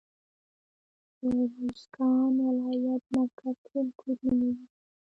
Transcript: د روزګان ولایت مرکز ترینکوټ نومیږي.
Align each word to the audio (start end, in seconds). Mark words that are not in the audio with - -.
د 1.19 1.21
روزګان 1.57 2.33
ولایت 2.47 3.03
مرکز 3.17 3.55
ترینکوټ 3.65 4.17
نومیږي. 4.25 4.65